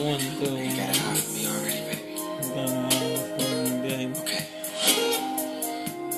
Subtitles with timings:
[0.00, 0.50] want to do?
[0.56, 2.02] You got it out for me already, baby.
[3.82, 4.14] baby.
[4.20, 4.44] Okay.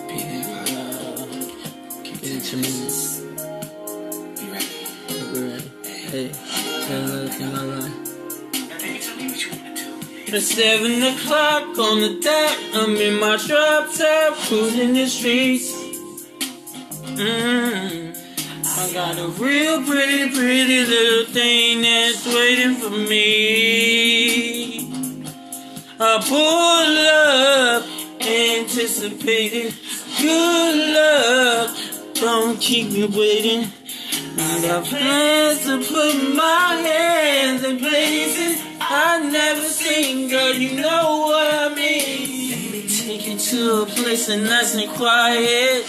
[0.08, 0.48] Be there,
[0.78, 2.70] Uh, Keep give it to me.
[4.36, 4.70] Be ready.
[5.08, 5.68] Be ready.
[6.10, 6.26] Hey,
[6.88, 7.96] hello to my life.
[8.68, 10.36] Now, baby, tell me what you want to do.
[10.36, 12.56] It's seven o'clock on the dot.
[12.74, 15.72] I'm in my drop top, cruising the streets.
[17.16, 17.63] Mm.
[18.76, 23.14] I got a real pretty, pretty little thing that's waiting for me.
[26.00, 27.84] I pull up,
[28.20, 29.72] anticipating
[30.20, 31.70] good luck.
[32.14, 33.70] Don't keep me waiting.
[34.38, 40.52] I got plans to put my hands in places I've never seen, girl.
[40.52, 42.88] You know what I mean.
[42.88, 45.84] Take you to a place that's nice and quiet.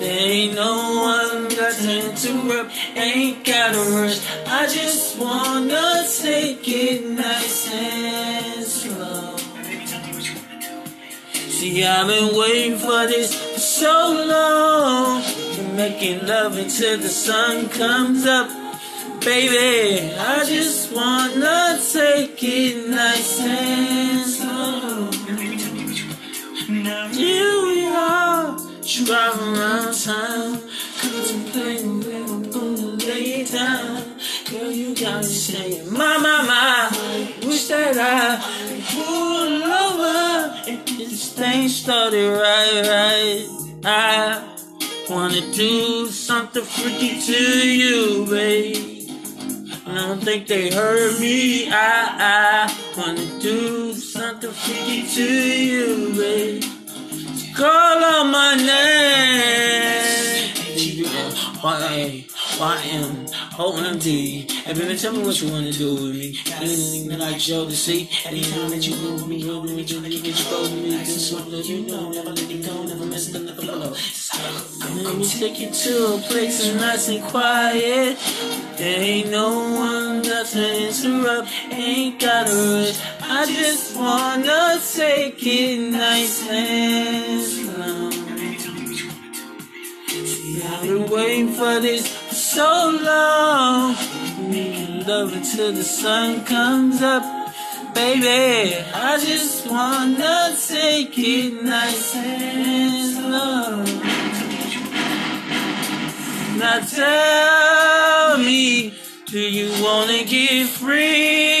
[0.00, 1.23] There ain't no one
[1.84, 4.20] got to interrupt, ain't gotta rush.
[4.46, 9.36] I just wanna take it nice and slow.
[11.50, 15.22] See, I've been waiting for this for so long.
[15.56, 18.48] Been making love until the sun comes up.
[19.20, 25.10] Baby, I just wanna take it nice and slow.
[27.12, 30.60] Here we are, driving around town,
[31.04, 34.16] contemplating where I'm gonna lay down.
[34.50, 38.40] Girl, you got me saying, my, my, my, wish that I
[38.92, 43.80] pull over and this thing started right, right.
[43.84, 44.56] I
[45.10, 49.10] wanna do something freaky to you, babe.
[49.86, 51.68] I don't think they heard me.
[51.70, 56.64] I, I wanna do something freaky to you, babe.
[57.54, 60.33] Call on my name.
[61.64, 62.26] Y-A,
[62.60, 63.26] Y-M,
[63.58, 64.46] O-M-D.
[64.52, 66.38] Hey, baby, tell me what you wanna do with me.
[66.60, 68.10] Anything like Joe to see.
[68.26, 70.90] Anytime that you move me, move me, you get you go with me.
[70.98, 73.78] Just so that you know, never let it go, never miss it, never blow.
[73.80, 78.18] Let me take you to a place that's nice and quiet.
[78.76, 83.00] There ain't no one got to interrupt, ain't gotta rush.
[83.22, 88.13] I just wanna take it nice and slow.
[90.86, 93.96] Been waiting for this so long.
[94.50, 97.22] Making love until the sun comes up.
[97.94, 103.84] Baby, I just wanna take it nice and slow.
[106.58, 108.94] Now tell me,
[109.26, 111.54] do you wanna get freaky?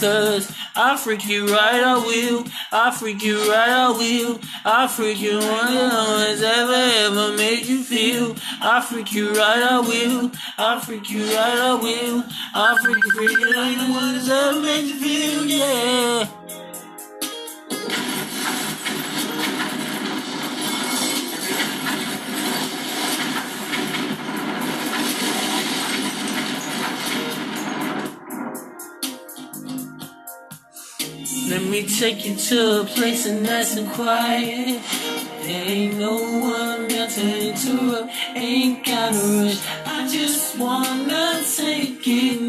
[0.00, 2.44] Cause I'll freak you right, I will.
[2.76, 4.40] I freak you right, I will.
[4.64, 8.34] I freak you right, no one's ever, ever made you feel.
[8.60, 10.32] I freak you right, I will.
[10.58, 12.24] I freak you right, I will.
[12.52, 16.43] I freak you, freak you like no one's ever made you feel, yeah.
[31.74, 34.80] Me take you to a place that's nice and quiet.
[35.42, 39.60] Ain't no one got to interrupt, ain't gotta rush.
[39.84, 42.43] I just wanna take it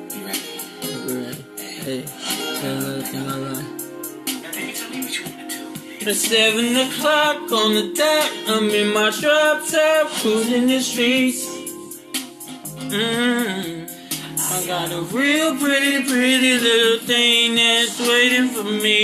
[0.09, 0.41] Be ready.
[0.81, 1.45] Be ready.
[1.85, 2.05] Hey,
[2.61, 3.67] hello to my life.
[4.43, 6.09] Now, baby, tell me what you want to do.
[6.09, 8.31] It's seven o'clock on the dot.
[8.47, 11.45] I'm in my drop top, cruising the streets.
[12.89, 13.38] Mm.
[14.51, 18.99] I got a real pretty, pretty little thing that's waiting for me.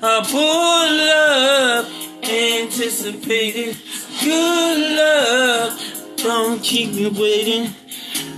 [0.00, 1.86] I pull up,
[2.22, 3.74] anticipating
[4.22, 5.76] good luck.
[6.18, 7.74] Don't keep me waiting.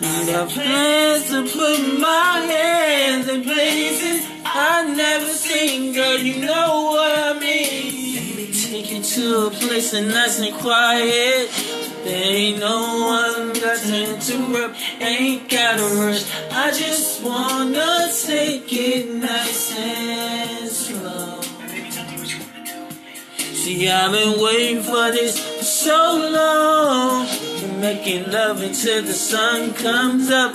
[0.02, 6.18] I got plans to put my hands in places I've never seen, girl.
[6.18, 8.52] You know what I mean.
[8.54, 11.50] Take you to a place that's nice and quiet.
[12.04, 13.29] There ain't no one
[13.80, 16.24] got to interrupt, ain't gotta rush.
[16.50, 21.40] I just wanna take it nice and slow.
[23.54, 27.26] See, I've been waiting for this for so long.
[27.80, 30.54] Making love until the sun comes up.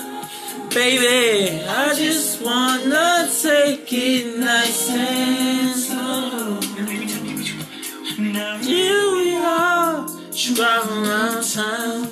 [0.70, 6.60] Baby, I just wanna take it nice and slow.
[8.18, 10.08] Now we are,
[10.54, 12.10] driving around town,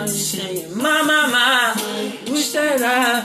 [0.00, 3.20] Got me saying, my, my, my, wish that I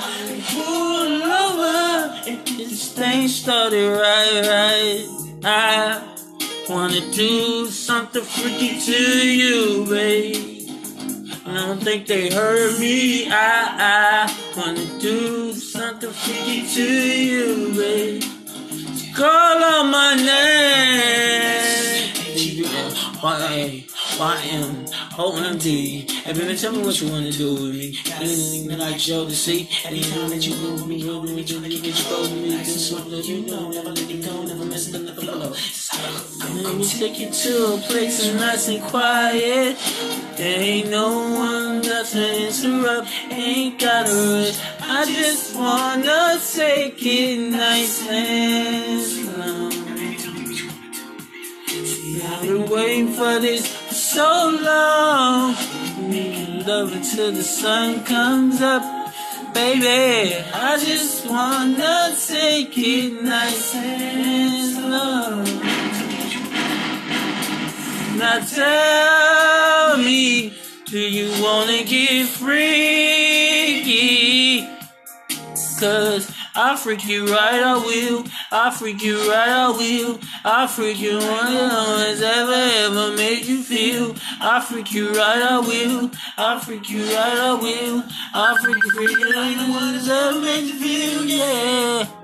[0.52, 5.40] pull over and this thing started right, right.
[5.46, 6.16] I
[6.68, 10.70] wanna do something freaky to you, babe.
[11.46, 13.30] I don't think they heard me.
[13.30, 18.24] I, I wanna do something freaky to you, babe.
[19.16, 20.76] Call on my name.
[24.18, 24.86] Y-M,
[25.20, 26.08] O-M-D.
[26.24, 28.00] Hey, baby, tell me what you wanna do with me.
[28.16, 29.70] Anything like Joe to see.
[29.84, 32.32] Anytime that you go with me, go with me, trying to get you go with
[32.32, 32.56] me.
[32.58, 35.54] This is what you know, never let it go, never miss it, never blow.
[36.64, 39.78] Let me take you to a place that's nice and quiet.
[40.38, 44.58] There ain't no one got to interrupt, ain't gotta rush.
[44.80, 49.72] I just wanna take it nice and slow.
[51.68, 53.85] See, I've been waiting for this
[54.16, 55.56] so long.
[56.66, 58.82] Love until the sun comes up.
[59.54, 65.44] Baby, I just wanna take it nice and slow.
[68.16, 70.54] Now tell me,
[70.86, 72.66] do you wanna get freaky?
[75.82, 78.24] Cause I freak you right, I will.
[78.52, 80.20] I freak you right, I will.
[80.44, 84.16] I freak you right, no one's ever, ever made you feel.
[84.40, 86.12] I freak you right, I will.
[86.38, 88.04] I freak you right, I will.
[88.34, 92.15] I freak you, freak you like no one's ever made you feel, yeah.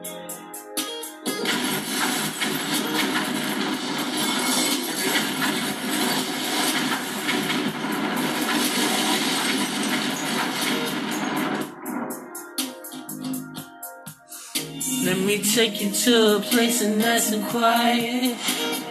[15.38, 18.38] Me take you to a place that's nice and quiet.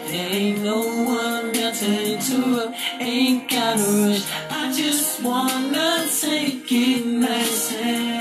[0.06, 4.24] Ain't no one got to interrupt, ain't gotta rush.
[4.50, 8.19] I just wanna take it nice and